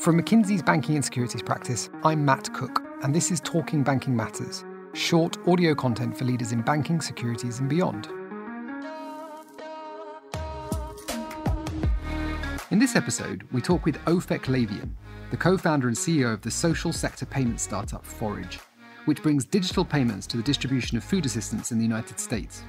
[0.00, 4.64] From McKinsey's Banking and Securities practice, I'm Matt Cook, and this is Talking Banking Matters,
[4.94, 8.06] short audio content for leaders in banking, securities, and beyond.
[12.70, 14.88] In this episode, we talk with Ofek Lavian,
[15.30, 18.58] the co founder and CEO of the social sector payment startup Forage,
[19.04, 22.62] which brings digital payments to the distribution of food assistance in the United States.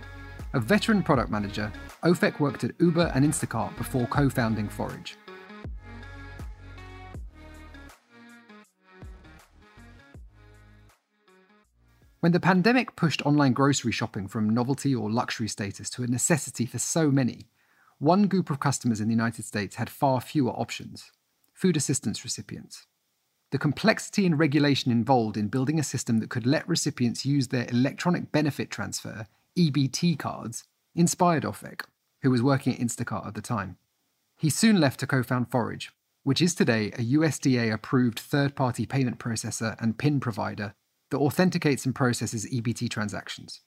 [0.52, 1.72] A veteran product manager,
[2.04, 5.16] Ofek worked at Uber and Instacart before co founding Forage.
[12.22, 16.68] When the pandemic pushed online grocery shopping from novelty or luxury status to a necessity
[16.68, 17.48] for so many,
[17.98, 21.12] one group of customers in the United States had far fewer options
[21.56, 22.86] food assistance recipients.
[23.52, 27.68] The complexity and regulation involved in building a system that could let recipients use their
[27.70, 30.64] electronic benefit transfer, EBT cards,
[30.96, 31.86] inspired Ofek,
[32.22, 33.78] who was working at Instacart at the time.
[34.38, 35.92] He soon left to co found Forage,
[36.24, 40.76] which is today a USDA approved third party payment processor and PIN provider
[41.12, 43.62] that authenticates and processes EBT transactions.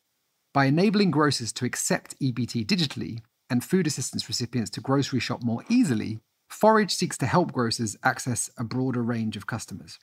[0.52, 5.64] By enabling grocers to accept EBT digitally and food assistance recipients to grocery shop more
[5.68, 9.98] easily, Forage seeks to help grocers access a broader range of customers.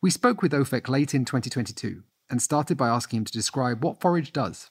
[0.00, 4.00] We spoke with Ofek late in 2022 and started by asking him to describe what
[4.00, 4.70] Forage does.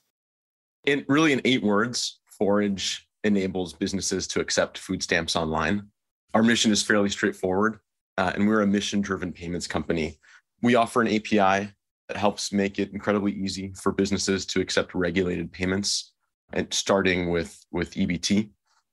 [0.86, 5.88] In really in eight words, Forage enables businesses to accept food stamps online.
[6.34, 7.80] Our mission is fairly straightforward,
[8.18, 10.18] uh, and we're a mission-driven payments company.
[10.62, 11.74] We offer an API
[12.08, 16.14] that helps make it incredibly easy for businesses to accept regulated payments
[16.54, 18.50] and starting with with EBT.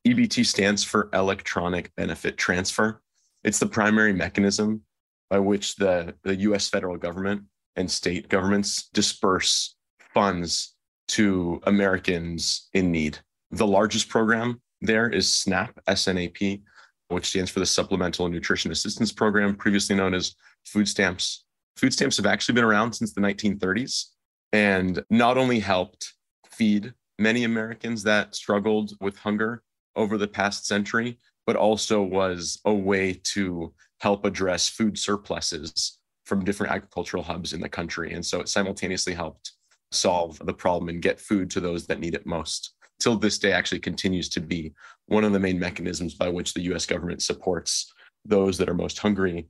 [0.07, 3.01] EBT stands for electronic benefit transfer.
[3.43, 4.83] It's the primary mechanism
[5.31, 7.43] by which the, the US federal government
[7.77, 9.77] and state governments disperse
[10.13, 10.75] funds
[11.09, 13.19] to Americans in need.
[13.51, 16.61] The largest program there is SNAP, SNAP,
[17.09, 21.44] which stands for the Supplemental Nutrition Assistance Program, previously known as food stamps
[21.77, 24.07] Food stamps have actually been around since the 1930s
[24.53, 26.15] and not only helped
[26.51, 29.63] feed many Americans that struggled with hunger
[29.97, 36.45] over the past century, but also was a way to help address food surpluses from
[36.45, 38.13] different agricultural hubs in the country.
[38.13, 39.53] And so it simultaneously helped
[39.91, 42.75] solve the problem and get food to those that need it most.
[43.01, 44.73] Till this day, actually continues to be
[45.07, 47.93] one of the main mechanisms by which the US government supports
[48.25, 49.49] those that are most hungry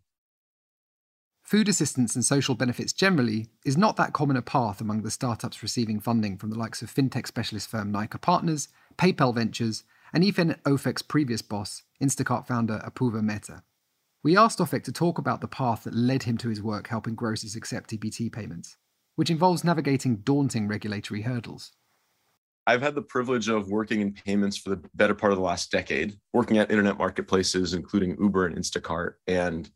[1.45, 5.63] Food assistance and social benefits generally is not that common a path among the startups
[5.63, 9.85] receiving funding from the likes of fintech specialist firm Nyca Partners, PayPal Ventures,
[10.15, 13.63] and even Ofek's previous boss, Instacart founder Apoorva Mehta.
[14.23, 17.15] We asked Ofek to talk about the path that led him to his work helping
[17.15, 18.79] grocers accept EBT payments,
[19.17, 21.73] which involves navigating daunting regulatory hurdles.
[22.67, 25.71] I've had the privilege of working in payments for the better part of the last
[25.71, 29.17] decade, working at internet marketplaces, including Uber and Instacart.
[29.27, 29.71] And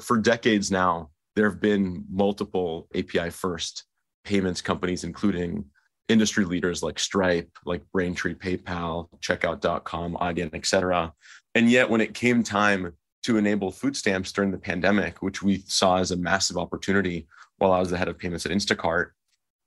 [0.00, 3.84] for decades now, there have been multiple API first
[4.24, 5.64] payments companies, including
[6.08, 11.12] industry leaders like Stripe, like Braintree, PayPal, Checkout.com, Adyen, et cetera.
[11.54, 12.92] And yet, when it came time
[13.24, 17.26] to enable food stamps during the pandemic, which we saw as a massive opportunity
[17.58, 19.10] while I was the head of payments at Instacart,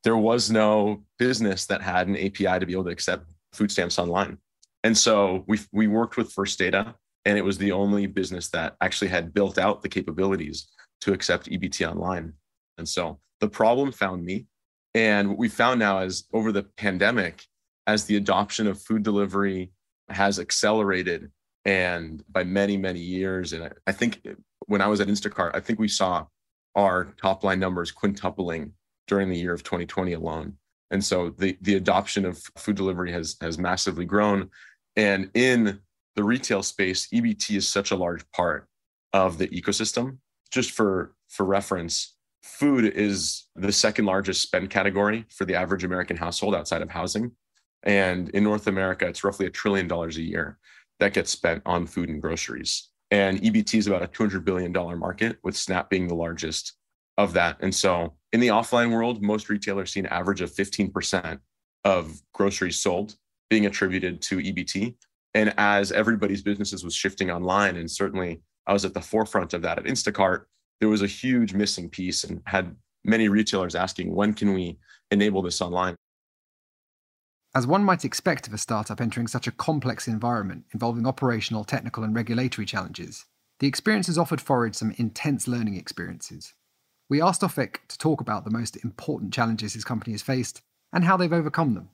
[0.03, 3.97] there was no business that had an API to be able to accept food stamps
[3.97, 4.38] online.
[4.84, 8.75] And so we, we worked with First Data, and it was the only business that
[8.81, 10.68] actually had built out the capabilities
[11.02, 12.34] to accept EBT online.
[12.78, 14.46] And so the problem found me.
[14.94, 17.44] And what we found now is over the pandemic,
[17.88, 19.72] as the adoption of food delivery
[20.09, 21.31] has accelerated
[21.66, 24.22] and by many, many years, and I think
[24.68, 26.25] when I was at Instacart, I think we saw
[26.75, 28.72] our top line numbers quintupling
[29.08, 30.53] during the year of 2020 alone.
[30.91, 34.50] And so the, the adoption of food delivery has, has massively grown.
[34.96, 35.80] And in
[36.16, 38.68] the retail space, EBT is such a large part
[39.14, 40.18] of the ecosystem
[40.52, 46.16] just for for reference, food is the second largest spend category for the average American
[46.16, 47.31] household outside of housing.
[47.84, 50.58] And in North America, it's roughly a trillion dollars a year
[51.00, 52.90] that gets spent on food and groceries.
[53.12, 56.73] And EBT is about a $200 billion market, with Snap being the largest
[57.18, 57.58] of that.
[57.59, 61.40] And so in the offline world, most retailers see an average of 15%
[61.84, 63.16] of groceries sold
[63.50, 64.96] being attributed to EBT.
[65.35, 69.61] And as everybody's businesses was shifting online, and certainly I was at the forefront of
[69.64, 70.46] that at Instacart.
[70.79, 74.79] There was a huge missing piece and had many retailers asking, when can we
[75.11, 75.96] enable this online?
[77.53, 82.03] As one might expect of a startup entering such a complex environment involving operational, technical,
[82.03, 83.26] and regulatory challenges,
[83.59, 86.53] the experience has offered Forage some intense learning experiences.
[87.09, 90.61] We asked Ofek to talk about the most important challenges his company has faced
[90.91, 91.90] and how they've overcome them.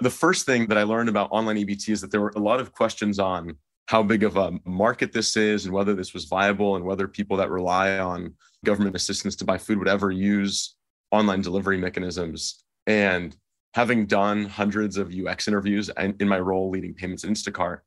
[0.00, 2.58] The first thing that I learned about online EBT is that there were a lot
[2.58, 3.56] of questions on
[3.88, 7.36] how big of a market this is and whether this was viable and whether people
[7.36, 10.76] that rely on government assistance to buy food would ever use
[11.10, 12.64] online delivery mechanisms.
[12.86, 13.36] And
[13.74, 17.80] having done hundreds of UX interviews and in my role leading payments at Instacart,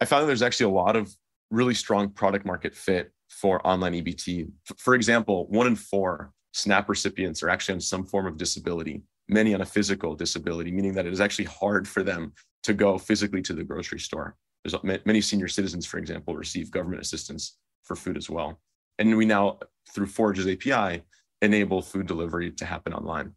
[0.00, 1.14] I found that there's actually a lot of
[1.50, 4.50] really strong product market fit for online EBT.
[4.76, 9.54] For example, one in four SNAP recipients are actually on some form of disability, many
[9.54, 12.32] on a physical disability, meaning that it is actually hard for them
[12.64, 14.36] to go physically to the grocery store.
[14.64, 18.60] There's many senior citizens, for example, receive government assistance for food as well.
[18.98, 19.58] And we now,
[19.94, 21.02] through Forage's API,
[21.40, 23.32] enable food delivery to happen online.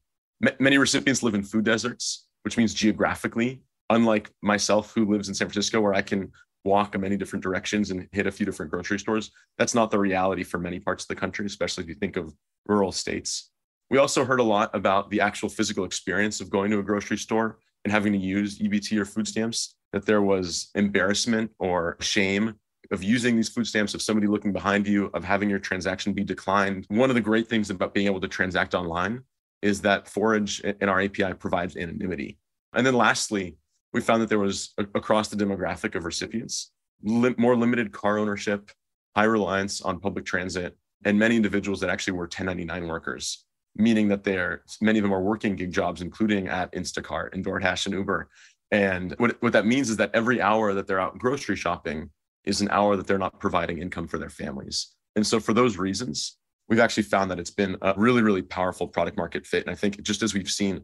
[0.45, 5.33] M- many recipients live in food deserts, which means geographically, unlike myself who lives in
[5.33, 6.31] San Francisco, where I can
[6.65, 9.99] walk in many different directions and hit a few different grocery stores, that's not the
[9.99, 12.33] reality for many parts of the country, especially if you think of
[12.67, 13.51] rural states.
[13.89, 17.17] We also heard a lot about the actual physical experience of going to a grocery
[17.17, 22.55] store and having to use EBT or food stamps, that there was embarrassment or shame
[22.91, 26.23] of using these food stamps, of somebody looking behind you, of having your transaction be
[26.23, 26.85] declined.
[26.89, 29.23] One of the great things about being able to transact online
[29.61, 32.37] is that Forage and our API provides anonymity.
[32.73, 33.57] And then lastly,
[33.93, 36.71] we found that there was across the demographic of recipients,
[37.03, 38.71] li- more limited car ownership,
[39.15, 40.75] high reliance on public transit,
[41.05, 45.21] and many individuals that actually were 1099 workers meaning that they're many of them are
[45.21, 48.29] working gig jobs, including at Instacart and DoorDash and Uber.
[48.71, 52.09] And what, what that means is that every hour that they're out grocery shopping
[52.43, 54.93] is an hour that they're not providing income for their families.
[55.15, 56.37] And so for those reasons,
[56.67, 59.63] we've actually found that it's been a really, really powerful product market fit.
[59.65, 60.81] And I think just as we've seen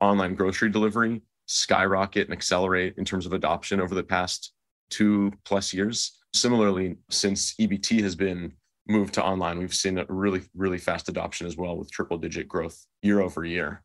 [0.00, 4.52] online grocery delivery skyrocket and accelerate in terms of adoption over the past
[4.90, 8.52] two plus years, similarly, since EBT has been
[8.88, 12.48] move to online, we've seen a really, really fast adoption as well with triple digit
[12.48, 13.82] growth year over year.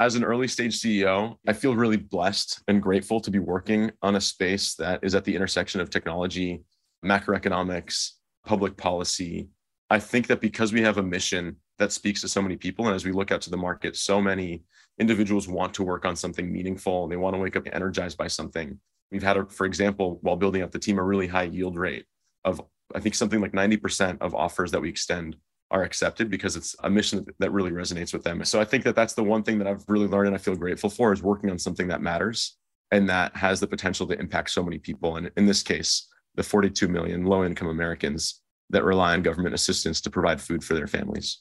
[0.00, 4.16] As an early stage CEO, I feel really blessed and grateful to be working on
[4.16, 6.62] a space that is at the intersection of technology,
[7.04, 8.12] macroeconomics,
[8.44, 9.48] public policy.
[9.90, 12.94] I think that because we have a mission that speaks to so many people, and
[12.94, 14.62] as we look out to the market, so many
[14.98, 17.04] individuals want to work on something meaningful.
[17.04, 18.78] And they want to wake up energized by something.
[19.10, 22.06] We've had, a, for example, while building up the team, a really high yield rate
[22.44, 22.62] of
[22.94, 25.36] I think something like 90% of offers that we extend
[25.70, 28.44] are accepted because it's a mission that really resonates with them.
[28.44, 30.54] So I think that that's the one thing that I've really learned and I feel
[30.54, 32.56] grateful for is working on something that matters
[32.90, 35.16] and that has the potential to impact so many people.
[35.16, 40.00] And in this case, the 42 million low income Americans that rely on government assistance
[40.02, 41.38] to provide food for their families.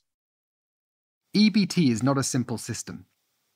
[1.36, 3.06] EBT is not a simple system.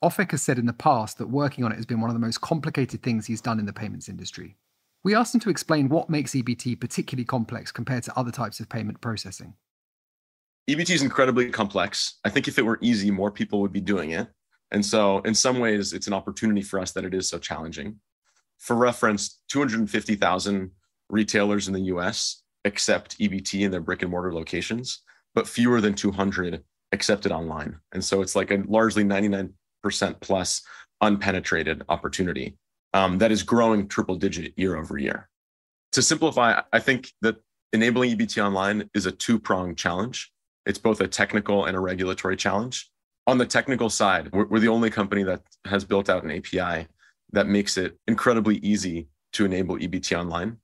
[0.04, 2.20] Ofek has said in the past that working on it has been one of the
[2.20, 4.56] most complicated things he's done in the payments industry.
[5.06, 8.68] We asked him to explain what makes EBT particularly complex compared to other types of
[8.68, 9.54] payment processing.
[10.68, 12.18] EBT is incredibly complex.
[12.24, 14.26] I think if it were easy, more people would be doing it.
[14.72, 18.00] And so, in some ways, it's an opportunity for us that it is so challenging.
[18.58, 20.72] For reference, 250,000
[21.08, 25.02] retailers in the US accept EBT in their brick and mortar locations,
[25.36, 27.78] but fewer than 200 accept it online.
[27.92, 29.52] And so, it's like a largely 99%
[30.20, 30.62] plus
[31.00, 32.56] unpenetrated opportunity
[32.94, 35.28] um, that is growing triple digit year over year.
[35.92, 37.36] To simplify, I think that
[37.72, 40.32] enabling EBT online is a two pronged challenge.
[40.66, 42.90] It's both a technical and a regulatory challenge.
[43.26, 46.86] On the technical side, we're, we're the only company that has built out an API
[47.32, 50.58] that makes it incredibly easy to enable EBT online.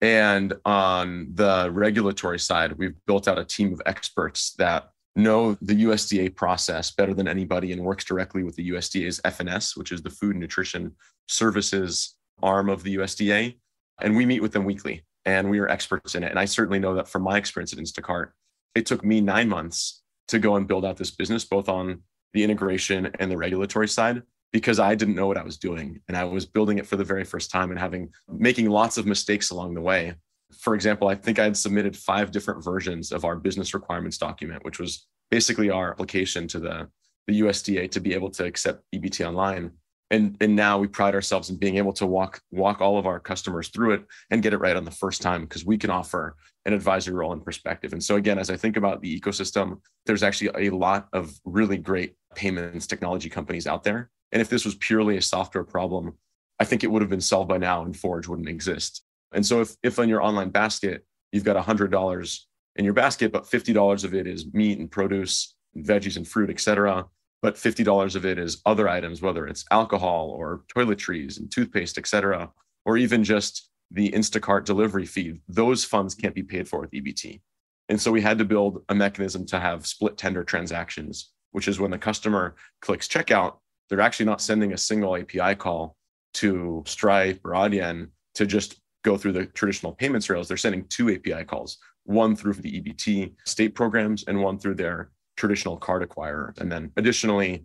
[0.00, 5.84] And on the regulatory side, we've built out a team of experts that know the
[5.84, 10.10] USDA process better than anybody and works directly with the USDA's FNS, which is the
[10.10, 10.94] Food and Nutrition
[11.26, 13.56] Services arm of the USDA.
[14.00, 16.30] And we meet with them weekly and we are experts in it.
[16.30, 18.30] And I certainly know that from my experience at Instacart,
[18.74, 22.44] it took me nine months to go and build out this business, both on the
[22.44, 24.22] integration and the regulatory side,
[24.52, 26.00] because I didn't know what I was doing.
[26.08, 29.06] And I was building it for the very first time and having making lots of
[29.06, 30.14] mistakes along the way
[30.56, 34.64] for example, I think I had submitted five different versions of our business requirements document,
[34.64, 36.88] which was basically our application to the,
[37.26, 39.72] the USDA to be able to accept EBT online.
[40.10, 43.20] And, and now we pride ourselves in being able to walk walk all of our
[43.20, 46.34] customers through it and get it right on the first time because we can offer
[46.64, 47.92] an advisory role and perspective.
[47.92, 51.76] And so again, as I think about the ecosystem, there's actually a lot of really
[51.76, 54.08] great payments technology companies out there.
[54.32, 56.14] And if this was purely a software problem,
[56.58, 59.04] I think it would have been solved by now and Forage wouldn't exist.
[59.32, 62.40] And so if, if on your online basket, you've got $100
[62.76, 66.50] in your basket, but $50 of it is meat and produce, and veggies and fruit,
[66.50, 67.06] et cetera,
[67.42, 72.06] but $50 of it is other items, whether it's alcohol or toiletries and toothpaste, et
[72.06, 72.50] cetera,
[72.84, 77.40] or even just the Instacart delivery fee, those funds can't be paid for with EBT.
[77.88, 81.80] And so we had to build a mechanism to have split tender transactions, which is
[81.80, 83.58] when the customer clicks checkout,
[83.88, 85.96] they're actually not sending a single API call
[86.34, 91.10] to Stripe or Adyen to just go through the traditional payments rails, they're sending two
[91.10, 96.58] API calls, one through the EBT state programs and one through their traditional card acquirer.
[96.60, 97.64] And then additionally,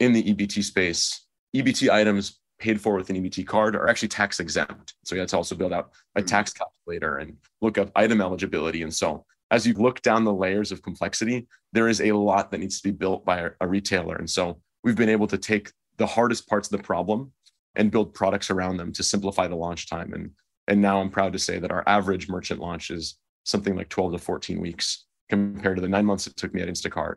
[0.00, 4.40] in the EBT space, EBT items paid for with an EBT card are actually tax
[4.40, 4.94] exempt.
[5.04, 6.26] So you have to also build out a hmm.
[6.26, 8.82] tax calculator and look up item eligibility.
[8.82, 12.58] And so as you look down the layers of complexity, there is a lot that
[12.58, 14.16] needs to be built by a retailer.
[14.16, 17.32] And so we've been able to take the hardest parts of the problem
[17.76, 20.12] and build products around them to simplify the launch time.
[20.12, 20.30] And,
[20.68, 24.12] and now I'm proud to say that our average merchant launch is something like 12
[24.12, 27.14] to 14 weeks compared to the nine months it took me at Instacart.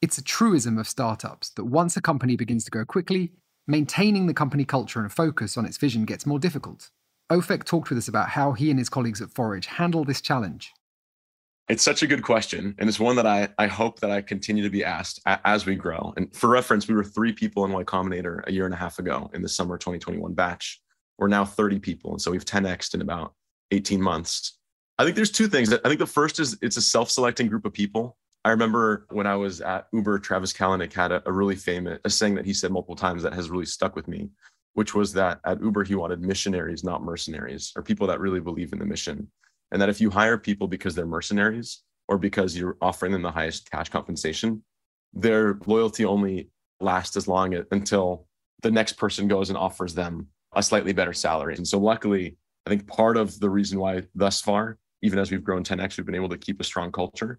[0.00, 3.32] It's a truism of startups that once a company begins to grow quickly,
[3.66, 6.90] maintaining the company culture and focus on its vision gets more difficult.
[7.30, 10.72] Ofek talked with us about how he and his colleagues at Forage handle this challenge.
[11.68, 12.74] It's such a good question.
[12.78, 15.66] And it's one that I, I hope that I continue to be asked a, as
[15.66, 16.12] we grow.
[16.16, 18.98] And for reference, we were three people in Y Combinator a year and a half
[18.98, 20.80] ago in the summer 2021 batch.
[21.20, 22.10] We're now 30 people.
[22.12, 23.34] And so we've 10xed in about
[23.70, 24.58] 18 months.
[24.98, 25.72] I think there's two things.
[25.72, 28.16] I think the first is it's a self selecting group of people.
[28.44, 32.10] I remember when I was at Uber, Travis Kalanick had a, a really famous a
[32.10, 34.30] saying that he said multiple times that has really stuck with me,
[34.74, 38.72] which was that at Uber, he wanted missionaries, not mercenaries, or people that really believe
[38.72, 39.30] in the mission
[39.70, 43.30] and that if you hire people because they're mercenaries or because you're offering them the
[43.30, 44.62] highest cash compensation,
[45.12, 46.50] their loyalty only
[46.80, 48.26] lasts as long until
[48.62, 51.54] the next person goes and offers them a slightly better salary.
[51.54, 55.44] And so, luckily, I think part of the reason why thus far, even as we've
[55.44, 57.38] grown 10x, we've been able to keep a strong culture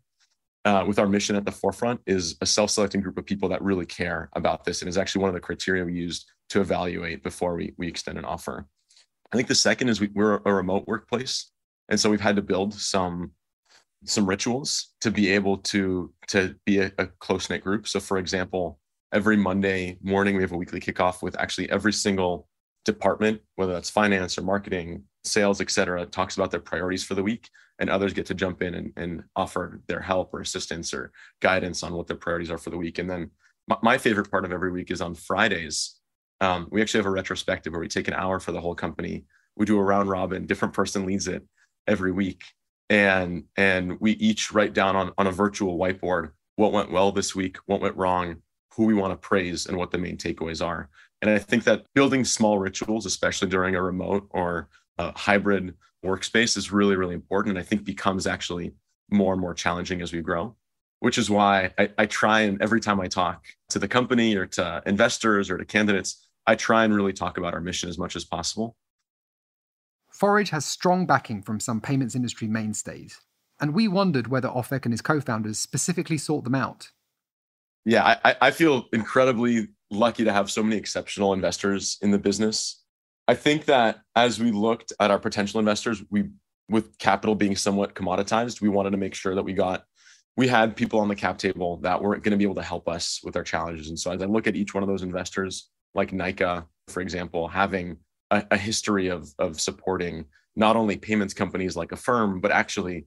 [0.65, 3.86] uh, with our mission at the forefront is a self-selecting group of people that really
[3.86, 7.56] care about this and is actually one of the criteria we used to evaluate before
[7.56, 8.68] we, we extend an offer.
[9.32, 11.51] I think the second is we, we're a remote workplace.
[11.89, 13.32] And so we've had to build some
[14.03, 17.88] some rituals to be able to to be a, a close knit group.
[17.88, 18.80] So, for example,
[19.13, 22.48] every Monday morning we have a weekly kickoff with actually every single
[22.85, 27.23] department, whether that's finance or marketing, sales, et cetera, talks about their priorities for the
[27.23, 31.11] week, and others get to jump in and, and offer their help or assistance or
[31.41, 33.00] guidance on what their priorities are for the week.
[33.00, 33.31] And then
[33.67, 35.95] my, my favorite part of every week is on Fridays.
[36.39, 39.25] Um, we actually have a retrospective where we take an hour for the whole company.
[39.55, 41.43] We do a round robin, different person leads it,
[41.88, 42.43] every week
[42.91, 47.33] and and we each write down on, on a virtual whiteboard what went well this
[47.33, 48.35] week what went wrong
[48.75, 50.89] who we want to praise and what the main takeaways are
[51.22, 56.58] and i think that building small rituals especially during a remote or a hybrid workspace
[56.58, 58.74] is really really important and i think becomes actually
[59.10, 60.56] more and more challenging as we grow
[61.00, 64.46] which is why I, I try and every time i talk to the company or
[64.48, 68.16] to investors or to candidates i try and really talk about our mission as much
[68.16, 68.75] as possible
[70.12, 73.22] Forage has strong backing from some payments industry mainstays,
[73.60, 76.92] and we wondered whether Ofek and his co founders specifically sought them out.
[77.86, 82.81] Yeah, I, I feel incredibly lucky to have so many exceptional investors in the business.
[83.27, 86.29] I think that as we looked at our potential investors, we
[86.69, 89.83] with capital being somewhat commoditized, we wanted to make sure that we got
[90.38, 92.88] we had people on the cap table that were going to be able to help
[92.88, 93.89] us with our challenges.
[93.89, 97.50] And so as I look at each one of those investors, like Nyca, for example,
[97.50, 97.98] having
[98.31, 103.05] a, a history of of supporting not only payments companies like Affirm, but actually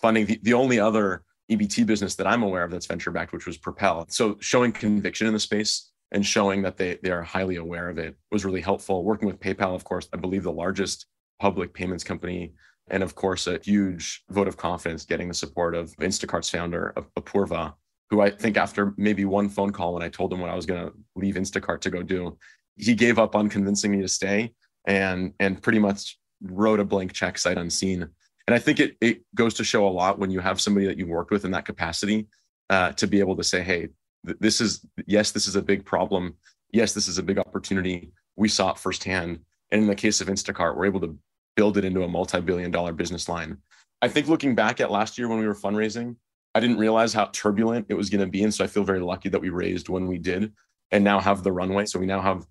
[0.00, 3.46] funding the, the only other EBT business that I'm aware of that's venture backed, which
[3.46, 4.06] was Propel.
[4.08, 7.98] So showing conviction in the space and showing that they, they are highly aware of
[7.98, 9.02] it was really helpful.
[9.02, 11.06] Working with PayPal, of course, I believe the largest
[11.40, 12.54] public payments company.
[12.88, 17.74] And of course, a huge vote of confidence getting the support of Instacart's founder, Apoorva,
[18.10, 20.66] who I think after maybe one phone call when I told him what I was
[20.66, 22.38] going to leave Instacart to go do,
[22.76, 24.54] he gave up on convincing me to stay
[24.86, 28.08] and and pretty much wrote a blank check sight unseen.
[28.46, 30.98] And I think it it goes to show a lot when you have somebody that
[30.98, 32.28] you worked with in that capacity
[32.70, 33.88] uh, to be able to say, hey,
[34.24, 36.34] this is yes, this is a big problem.
[36.72, 38.12] Yes, this is a big opportunity.
[38.36, 39.40] We saw it firsthand.
[39.70, 41.16] And in the case of Instacart, we're able to
[41.56, 43.58] build it into a multi-billion dollar business line.
[44.02, 46.16] I think looking back at last year when we were fundraising,
[46.54, 48.42] I didn't realize how turbulent it was going to be.
[48.42, 50.52] And so I feel very lucky that we raised when we did
[50.90, 51.86] and now have the runway.
[51.86, 52.46] So we now have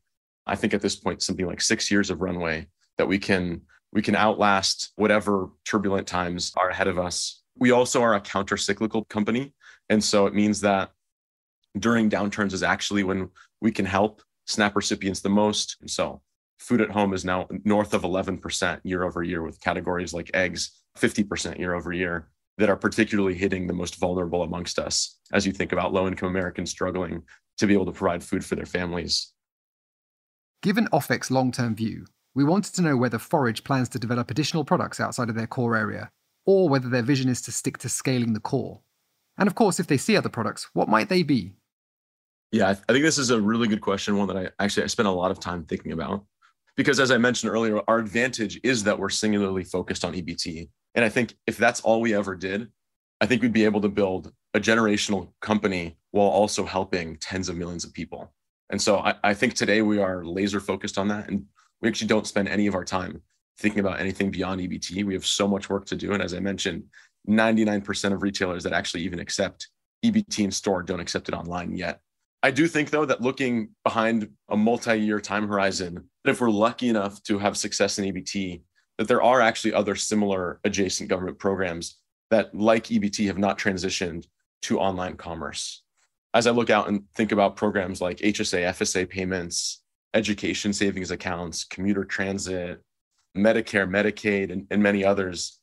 [0.45, 3.61] I think at this point something like six years of runway that we can
[3.91, 7.43] we can outlast whatever turbulent times are ahead of us.
[7.57, 9.53] We also are a counter cyclical company.
[9.89, 10.89] And so it means that
[11.77, 13.29] during downturns is actually when
[13.61, 15.77] we can help SNAP recipients the most.
[15.81, 16.21] And so
[16.59, 20.83] food at home is now north of 11% year over year with categories like eggs,
[20.97, 25.51] 50% year over year that are particularly hitting the most vulnerable amongst us as you
[25.51, 27.23] think about low income Americans struggling
[27.57, 29.33] to be able to provide food for their families.
[30.61, 34.63] Given Ofek's long term view, we wanted to know whether Forage plans to develop additional
[34.63, 36.09] products outside of their core area,
[36.45, 38.81] or whether their vision is to stick to scaling the core.
[39.37, 41.53] And of course, if they see other products, what might they be?
[42.53, 45.07] Yeah, I think this is a really good question, one that I actually I spent
[45.07, 46.23] a lot of time thinking about.
[46.77, 50.69] Because as I mentioned earlier, our advantage is that we're singularly focused on EBT.
[50.93, 52.67] And I think if that's all we ever did,
[53.19, 57.57] I think we'd be able to build a generational company while also helping tens of
[57.57, 58.31] millions of people.
[58.69, 61.29] And so I, I think today we are laser focused on that.
[61.29, 61.45] And
[61.81, 63.23] we actually don't spend any of our time
[63.57, 65.03] thinking about anything beyond EBT.
[65.05, 66.13] We have so much work to do.
[66.13, 66.83] And as I mentioned,
[67.27, 69.69] 99% of retailers that actually even accept
[70.05, 71.99] EBT in store don't accept it online yet.
[72.43, 76.49] I do think, though, that looking behind a multi year time horizon, that if we're
[76.49, 78.61] lucky enough to have success in EBT,
[78.97, 81.99] that there are actually other similar adjacent government programs
[82.31, 84.25] that, like EBT, have not transitioned
[84.63, 85.83] to online commerce.
[86.33, 89.81] As I look out and think about programs like HSA, FSA payments,
[90.13, 92.81] education savings accounts, commuter transit,
[93.37, 95.59] Medicare, Medicaid, and, and many others,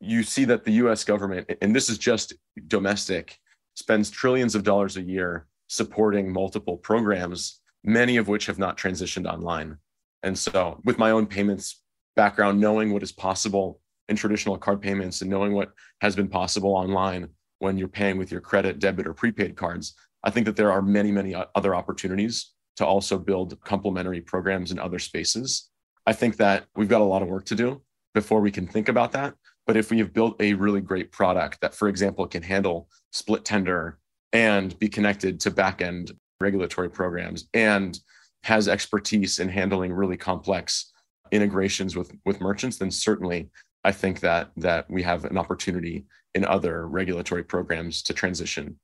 [0.00, 2.34] you see that the US government, and this is just
[2.66, 3.38] domestic,
[3.76, 9.30] spends trillions of dollars a year supporting multiple programs, many of which have not transitioned
[9.30, 9.78] online.
[10.22, 11.82] And so, with my own payments
[12.16, 16.74] background, knowing what is possible in traditional card payments and knowing what has been possible
[16.74, 17.28] online
[17.58, 20.82] when you're paying with your credit, debit, or prepaid cards, I think that there are
[20.82, 25.70] many, many other opportunities to also build complementary programs in other spaces.
[26.06, 27.82] I think that we've got a lot of work to do
[28.14, 29.34] before we can think about that.
[29.66, 33.44] But if we have built a really great product that, for example, can handle split
[33.44, 33.98] tender
[34.34, 37.98] and be connected to backend regulatory programs and
[38.42, 40.92] has expertise in handling really complex
[41.32, 43.48] integrations with, with merchants, then certainly
[43.84, 48.78] I think that that we have an opportunity in other regulatory programs to transition.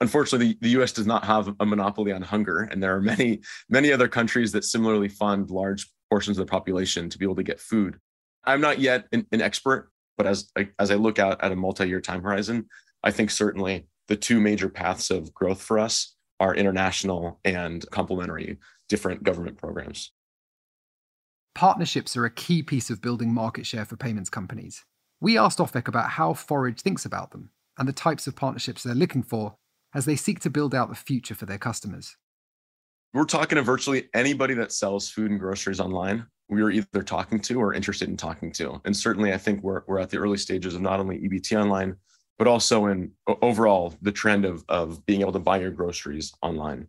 [0.00, 3.40] Unfortunately, the, the US does not have a monopoly on hunger, and there are many,
[3.68, 7.42] many other countries that similarly fund large portions of the population to be able to
[7.42, 7.98] get food.
[8.44, 12.00] I'm not yet an, an expert but as as I look out at a multi-year
[12.00, 12.66] time horizon,
[13.02, 18.58] I think certainly the two major paths of growth for us are international and complementary
[18.86, 20.12] different government programs.
[21.54, 24.84] Partnerships are a key piece of building market share for payments companies.
[25.22, 28.94] We asked Ofek about how Forage thinks about them and the types of partnerships they're
[28.94, 29.56] looking for
[29.94, 32.14] as they seek to build out the future for their customers.
[33.14, 37.40] We're talking to virtually anybody that sells food and groceries online we are either talking
[37.40, 38.78] to or interested in talking to.
[38.84, 41.96] And certainly, I think we're, we're at the early stages of not only EBT online,
[42.38, 46.88] but also in overall the trend of, of being able to buy your groceries online.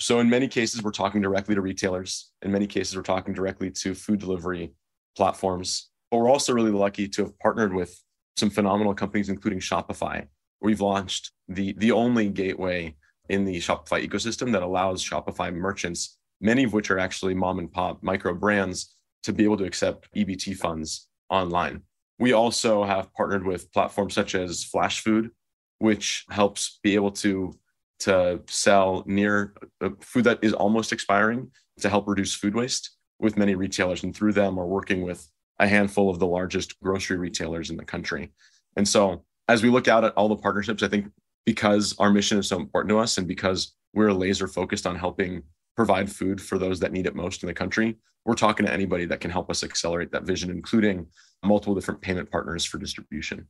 [0.00, 2.32] So, in many cases, we're talking directly to retailers.
[2.42, 4.72] In many cases, we're talking directly to food delivery
[5.16, 5.90] platforms.
[6.10, 8.00] But we're also really lucky to have partnered with
[8.36, 10.26] some phenomenal companies, including Shopify.
[10.60, 12.96] We've launched the, the only gateway
[13.28, 17.70] in the Shopify ecosystem that allows Shopify merchants, many of which are actually mom and
[17.70, 21.82] pop micro brands, to be able to accept EBT funds online.
[22.18, 25.30] We also have partnered with platforms such as Flashfood,
[25.78, 27.52] which helps be able to,
[28.00, 31.50] to sell near uh, food that is almost expiring
[31.80, 34.04] to help reduce food waste with many retailers.
[34.04, 37.84] And through them, are working with a handful of the largest grocery retailers in the
[37.84, 38.32] country.
[38.76, 41.06] And so, as we look out at all the partnerships, I think
[41.44, 45.42] because our mission is so important to us and because we're laser focused on helping
[45.76, 49.04] provide food for those that need it most in the country, we're talking to anybody
[49.06, 51.06] that can help us accelerate that vision, including
[51.44, 53.46] multiple different payment partners for distribution.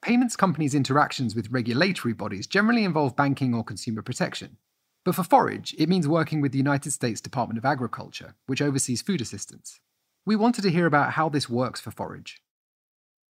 [0.00, 4.56] Payments companies' interactions with regulatory bodies generally involve banking or consumer protection.
[5.04, 9.02] But for Forage, it means working with the United States Department of Agriculture, which oversees
[9.02, 9.80] food assistance.
[10.24, 12.42] We wanted to hear about how this works for Forage.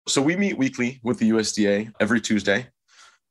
[0.07, 2.69] So we meet weekly with the USDA every Tuesday.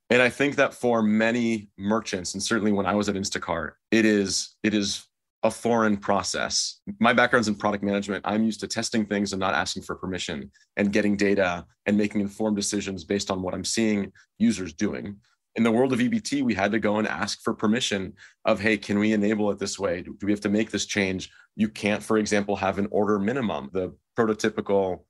[0.10, 4.06] And I think that for many merchants, and certainly when I was at Instacart, it
[4.06, 5.06] is it is
[5.44, 6.82] a foreign process.
[7.00, 8.26] My background's in product management.
[8.26, 12.22] I'm used to testing things and not asking for permission and getting data and making
[12.22, 15.18] informed decisions based on what I'm seeing users doing.
[15.56, 18.14] In the world of EBT, we had to go and ask for permission
[18.46, 20.02] of, hey, can we enable it this way?
[20.02, 21.32] Do we have to make this change?
[21.56, 23.70] You can't, for example, have an order minimum.
[23.74, 25.02] The prototypical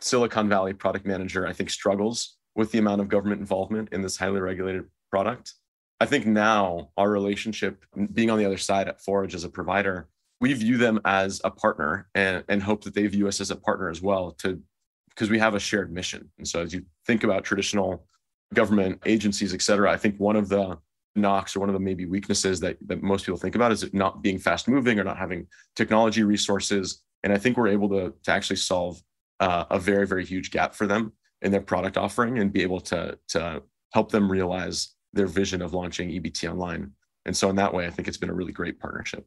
[0.00, 4.16] Silicon Valley product manager, I think, struggles with the amount of government involvement in this
[4.16, 5.54] highly regulated product.
[6.00, 10.08] I think now our relationship, being on the other side at Forage as a provider,
[10.40, 13.56] we view them as a partner and, and hope that they view us as a
[13.56, 14.60] partner as well to
[15.08, 16.30] because we have a shared mission.
[16.36, 18.06] And so as you think about traditional
[18.52, 20.76] government agencies, et cetera, I think one of the
[21.14, 23.94] knocks or one of the maybe weaknesses that, that most people think about is it
[23.94, 27.02] not being fast moving or not having technology resources.
[27.22, 29.00] And I think we're able to, to actually solve
[29.40, 32.80] uh, a very, very huge gap for them in their product offering and be able
[32.80, 33.62] to, to
[33.94, 36.92] help them realize their vision of launching EBT online.
[37.24, 39.26] And so, in that way, I think it's been a really great partnership.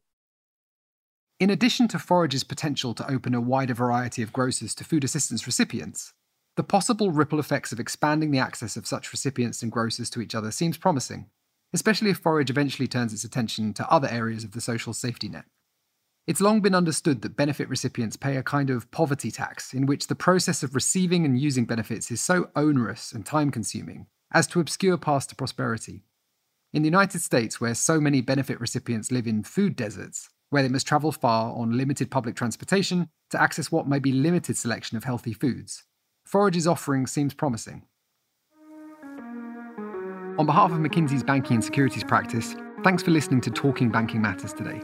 [1.38, 5.46] In addition to Forage's potential to open a wider variety of grocers to food assistance
[5.46, 6.12] recipients,
[6.56, 10.34] the possible ripple effects of expanding the access of such recipients and grocers to each
[10.34, 11.30] other seems promising,
[11.72, 15.44] especially if Forage eventually turns its attention to other areas of the social safety net.
[16.26, 20.06] It's long been understood that benefit recipients pay a kind of poverty tax in which
[20.06, 24.60] the process of receiving and using benefits is so onerous and time consuming as to
[24.60, 26.04] obscure paths to prosperity.
[26.72, 30.68] In the United States, where so many benefit recipients live in food deserts, where they
[30.68, 35.04] must travel far on limited public transportation to access what may be limited selection of
[35.04, 35.84] healthy foods,
[36.24, 37.82] Forage's offering seems promising.
[40.38, 44.52] On behalf of McKinsey's banking and securities practice, thanks for listening to Talking Banking Matters
[44.52, 44.80] today.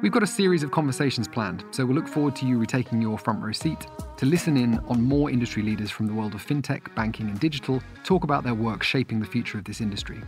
[0.00, 3.18] We've got a series of conversations planned, so we'll look forward to you retaking your
[3.18, 6.94] front row seat to listen in on more industry leaders from the world of fintech,
[6.94, 10.20] banking, and digital talk about their work shaping the future of this industry.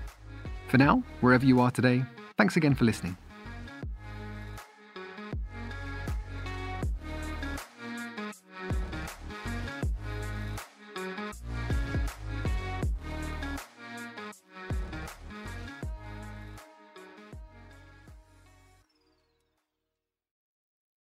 [0.66, 2.04] For now, wherever you are today,
[2.36, 3.16] thanks again for listening.